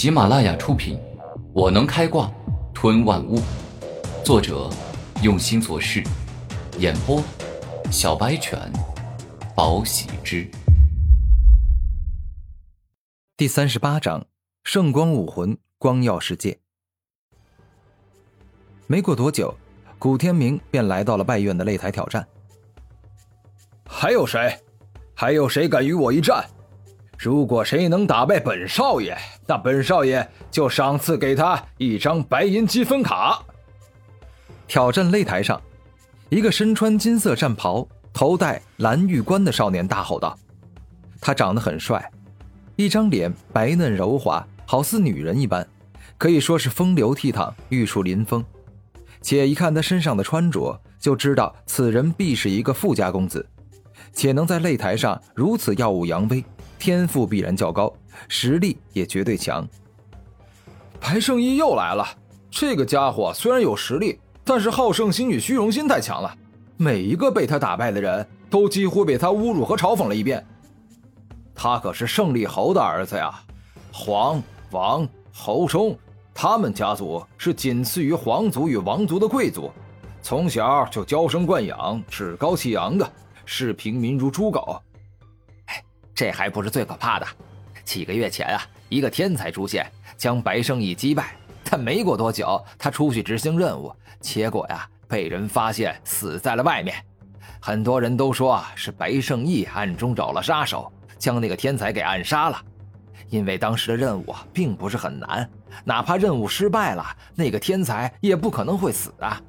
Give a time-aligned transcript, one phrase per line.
[0.00, 0.96] 喜马拉雅出品，
[1.52, 2.32] 《我能开挂
[2.72, 3.36] 吞万物》，
[4.24, 4.70] 作者
[5.22, 6.02] 用心做事，
[6.78, 7.22] 演播
[7.92, 8.58] 小白犬，
[9.54, 10.50] 宝喜之。
[13.36, 14.24] 第三十八章：
[14.64, 16.58] 圣光武魂，光耀世界。
[18.86, 19.54] 没过多久，
[19.98, 22.26] 古天明便来到了拜院的擂台挑战。
[23.84, 24.58] 还有谁？
[25.12, 26.42] 还有谁敢与我一战？
[27.22, 29.14] 如果谁能打败本少爷，
[29.46, 33.44] 那本少爷就赏赐给他一张白银积分卡。
[34.66, 35.60] 挑战擂台上，
[36.30, 40.34] 一个身穿金色战袍、头戴蓝玉冠的少年大吼道
[41.20, 42.10] ：“他长得很帅，
[42.74, 45.68] 一张脸白嫩柔滑，好似女人一般，
[46.16, 48.42] 可以说是风流倜傥、玉树临风。
[49.20, 53.46] 且一看他身上的穿着，就知道此人必是一个富家公子。
[54.14, 56.42] 且能在擂台上如此耀武扬威。”
[56.80, 57.92] 天赋必然较高，
[58.26, 59.68] 实力也绝对强。
[60.98, 62.06] 白圣依又来了，
[62.50, 66.34] 这个家伙虽然有实力，但是好胜心与虚荣心太强了。
[66.78, 70.44] 每一个被他打败的人都几乎被他侮辱和嘲讽了一遍。
[71.54, 73.42] 他可是胜利侯的儿子呀，
[73.92, 75.94] 皇王侯冲，
[76.32, 79.70] 他们家族是仅次于皇族与王族的贵族，
[80.22, 83.06] 从小就娇生惯养，趾高气扬的，
[83.44, 84.80] 视平民如猪狗。
[86.20, 87.26] 这还不是最可怕的，
[87.82, 91.34] 几个月前啊，一个天才出现，将白圣义击败。
[91.64, 93.90] 但没过多久，他出去执行任务，
[94.20, 96.94] 结果呀，被人发现死在了外面。
[97.58, 102.62] 很多人都说是白圣义暗中找了杀手，将那个天才给暗杀了。
[103.30, 105.48] 因为当时的任务并不是很难，
[105.84, 109.40] 哪怕任务失败了，那个天才也不可能会死啊。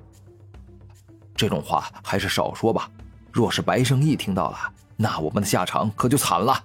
[1.36, 2.90] 这种话还是少说吧。
[3.30, 4.58] 若是白圣义听到了，
[5.02, 6.64] 那我们的下场可就惨了。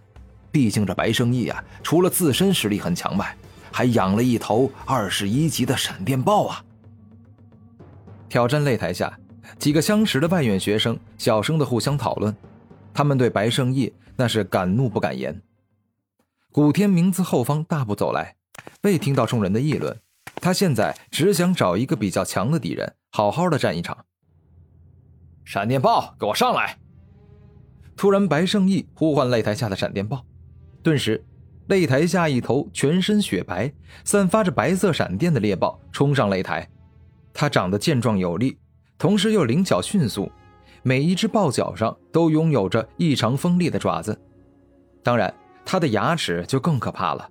[0.53, 3.34] 毕竟这白圣义啊，除了自身实力很强外，
[3.73, 6.65] 还养了一头二十一级的闪电豹啊！
[8.28, 9.19] 挑战擂台下，
[9.59, 12.34] 几个相识的外院学生小声的互相讨论，
[12.93, 15.43] 他们对白圣义那是敢怒不敢言。
[16.53, 18.37] 古天明自后方大步走来，
[18.83, 19.99] 未听到众人的议论，
[20.37, 24.05] 他现在只想找一个比较强的敌人，好好的战一场。
[25.44, 26.78] 闪电豹，给我上来！
[27.97, 30.23] 突然，白圣义呼唤擂台下的闪电豹，
[30.83, 31.25] 顿时，
[31.69, 33.73] 擂台下一头全身雪白、
[34.05, 36.69] 散发着白色闪电的猎豹冲上擂台。
[37.33, 38.59] 它长得健壮有力，
[38.99, 40.31] 同时又灵巧迅速，
[40.83, 44.19] 每一只豹脚上都拥有着异常锋利的爪子。
[45.03, 45.33] 当然，
[45.65, 47.27] 它的牙齿就更可怕了，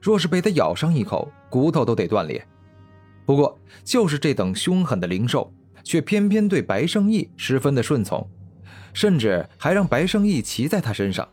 [0.00, 2.42] 若是被它咬上一口，骨头都得断裂。
[3.26, 5.52] 不过，就是这等凶狠的灵兽，
[5.84, 8.26] 却偏偏对白圣义十分的顺从。
[8.96, 11.28] 甚至还让白胜义骑在他身上，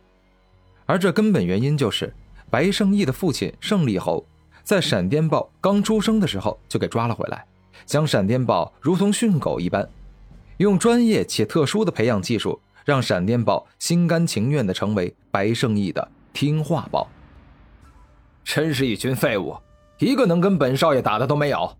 [0.84, 2.12] 而这根本原因就是
[2.50, 4.22] 白胜义的父亲胜利侯
[4.62, 7.42] 在闪电豹刚出生的时候就给抓了回来，
[7.86, 9.88] 将闪电豹如同训狗一般，
[10.58, 17.08] 用专业且特殊的培养技术，让闪电豹心甘情愿地成为白胜义的听话豹。
[18.44, 19.56] 真是一群废物，
[19.98, 21.78] 一个能跟本少爷打的都没有。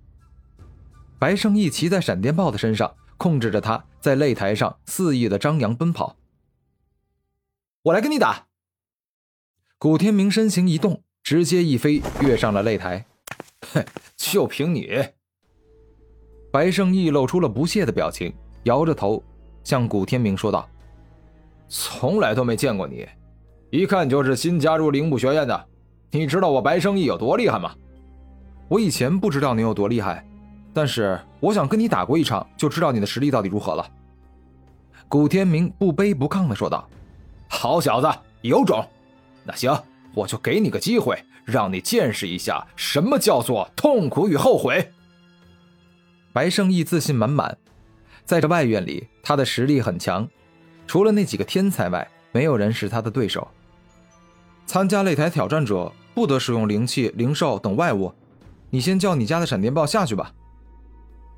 [1.18, 2.90] 白胜义骑在闪电豹的身上。
[3.16, 6.16] 控制着他在擂台上肆意的张扬奔跑。
[7.82, 8.46] 我来跟你打。
[9.78, 13.04] 古天明身形一动，直接一飞跃上了擂台。
[13.72, 13.84] 哼，
[14.16, 14.88] 就凭你！
[16.50, 18.32] 白圣义露出了不屑的表情，
[18.64, 19.22] 摇着头
[19.62, 20.68] 向古天明说道
[21.68, 23.06] ：“从来都没见过你，
[23.70, 25.68] 一看就是新加入灵武学院的。
[26.10, 27.74] 你知道我白圣义有多厉害吗？
[28.68, 30.26] 我以前不知道你有多厉害。”
[30.74, 33.88] 但是我想跟你打过一场，就知道你的实力到底如何了。”
[35.08, 36.86] 古天明不卑不亢的说道。
[37.48, 38.10] “好小子，
[38.42, 38.84] 有种！
[39.44, 39.72] 那行，
[40.12, 44.90] 我就给你个机会，让你见识一下什么叫做痛苦与后悔。”
[46.32, 47.56] 白圣义自信满满，
[48.24, 50.28] 在这外院里，他的实力很强，
[50.86, 53.46] 除了那几个天才外，没有人是他的对手。
[54.66, 58.12] 参加擂台挑战者不得使用灵气、灵兽等外物。
[58.70, 60.32] 你先叫你家的闪电豹下去吧。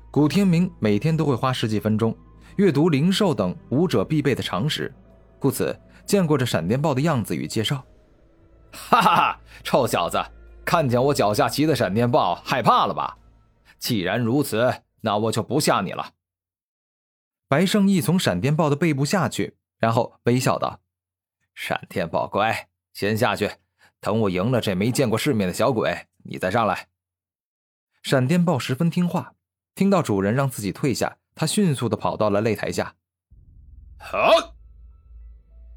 [0.09, 2.15] 古天明每天都会花十几分钟
[2.55, 4.93] 阅读灵兽等武者必备的常识，
[5.37, 7.85] 故此见过这闪电豹的样子与介绍。
[8.71, 10.17] 哈哈哈，臭小子，
[10.65, 13.17] 看见我脚下骑的闪电豹害怕了吧？
[13.77, 16.13] 既然如此，那我就不吓你了。
[17.47, 20.79] 白圣义从闪电豹的背部下去，然后微笑道
[21.53, 23.51] ：“闪电豹乖，先下去，
[23.99, 26.87] 等我赢了这没见过世面的小鬼，你再上来。”
[28.01, 29.33] 闪电豹十分听话。
[29.77, 32.95] 听到主人让自己退下，他迅速的跑到了擂台下。
[33.99, 34.31] 好！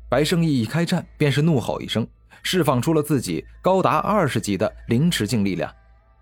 [0.08, 2.08] 白胜义一开战便是怒吼一声，
[2.42, 5.70] 释放出了自己高达二十级的凌迟境力量，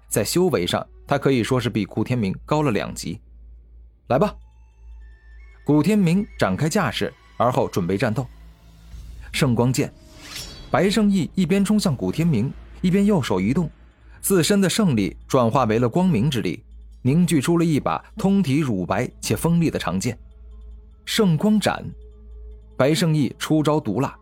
[0.08, 3.20] 在修为上，他可以说是比古天明高了两级。
[4.08, 4.34] 来吧，
[5.64, 8.26] 古天明展开架势，而后准备战斗。
[9.30, 9.94] 圣光剑，
[10.68, 13.70] 白胜义一边冲向古天明，一边右手一动，
[14.20, 16.64] 自身的胜利转化为了光明之力，
[17.08, 20.18] 凝聚出了一把通体乳白且锋利的长剑。
[21.06, 21.82] 圣光斩。
[22.76, 24.14] 白胜义出招毒辣，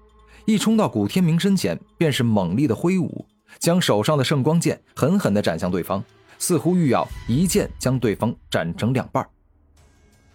[0.45, 3.27] 一冲到古天明身前，便是猛力的挥舞，
[3.59, 6.03] 将手上的圣光剑狠狠地斩向对方，
[6.39, 9.29] 似乎欲要一剑将对方斩成两半。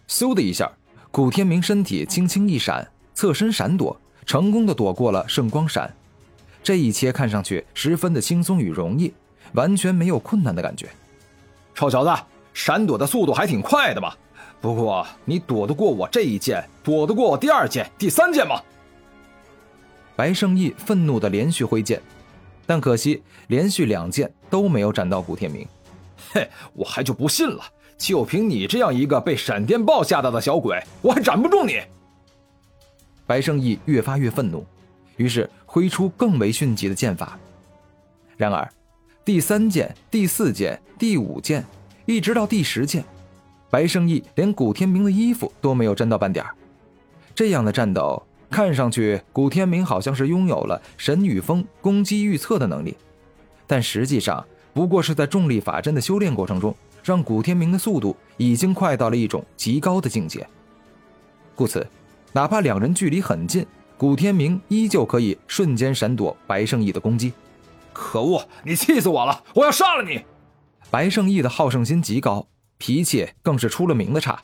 [0.10, 0.70] 嗖的一下，
[1.10, 5.90] 古天明身体轻轻一闪，侧身闪躲，成功的躲过了圣光闪。
[6.62, 9.14] 这一切看上去十分的轻松与容易，
[9.54, 10.90] 完全没有困难的感觉。
[11.74, 12.12] 臭小子，
[12.54, 14.14] 闪躲的速度还挺快的嘛！
[14.60, 18.62] 不过，你躲得过我这一剑，躲得过我第二剑、第三剑吗？
[20.16, 22.02] 白胜义愤怒的连续挥剑，
[22.66, 25.68] 但可惜连续两剑都没有斩到古天明。
[26.32, 27.64] 嘿，我还就不信了，
[27.98, 31.82] 就凭你这样一个被闪电豹吓到的小鬼，我还斩不住你！
[33.26, 34.64] 白胜义越发越愤怒，
[35.16, 37.40] 于是挥出更为迅疾的剑法。
[38.38, 38.70] 然而，
[39.26, 41.66] 第三剑、第四剑、第五剑，
[42.06, 43.04] 一直到第十剑。
[43.70, 46.46] 白胜义连古天明的衣服都没有沾到半点
[47.34, 52.98] 这样的战斗看上去，古天明好像是拥有了神与风攻击预测的能力，
[53.66, 60.46] 但实际上不过是在重力法阵的修炼过程中，让古天明的速度已经快到了一种极高的境界。
[61.56, 61.88] 故此，
[62.34, 63.66] 哪怕两人距离很近，
[63.98, 67.32] 古天明依旧可以瞬间闪躲白胜义的攻击。
[67.94, 69.42] 可恶，你气死我了！
[69.54, 70.22] 我要杀了你！
[70.90, 72.48] 白胜义的好胜心极高。
[72.78, 74.42] 脾气更是出了名的差，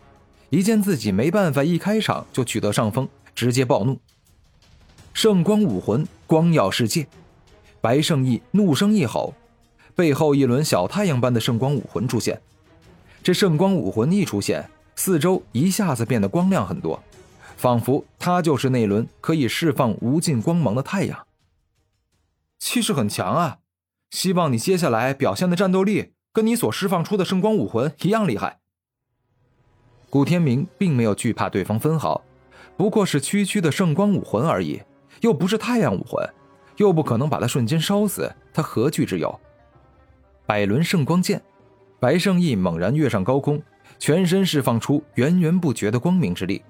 [0.51, 4.00] 一见自己没办法一开场就取得上风，直接暴怒。
[5.12, 7.07] 圣光武魂，光耀世界！
[7.81, 9.34] 白圣义怒声一吼，
[9.95, 12.39] 背后一轮小太阳般的圣光武魂出现。
[13.24, 17.01] 这圣光武魂一出现，四周一下子变得光亮很多，
[17.56, 21.25] 仿佛他就是那轮可以释放无尽光芒的太阳。
[22.60, 23.57] 气势很强啊！
[24.12, 26.12] 希望你接下来表现的战斗力。
[26.38, 28.60] 跟你所释放出的圣光武魂一样厉害。
[30.07, 32.24] 古天明并没有惧怕对方分毫，
[32.78, 34.80] 不过是区区的圣光武魂而已，
[35.22, 36.24] 又不是太阳武魂，
[36.75, 39.39] 又不可能把他瞬间烧死，他何惧之有？
[40.45, 41.42] 百轮圣光剑，
[42.00, 43.60] 白圣义猛然跃上高空，
[43.98, 46.62] 全身释放出源源不绝的光明之力，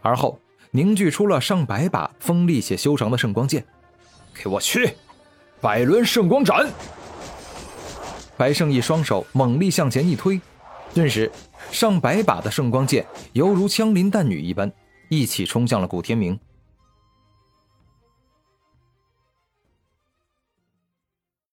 [0.00, 0.40] 而后
[0.70, 3.62] 凝聚出了上百把锋利且修长的圣光剑。
[4.34, 4.96] 给我去，
[5.60, 6.66] 百轮圣光斩！
[8.36, 10.40] 白胜义双手猛力向前一推，
[10.92, 11.30] 顿时
[11.70, 14.72] 上百把的圣光剑犹如枪林弹雨一般，
[15.08, 16.38] 一起冲向了古天明。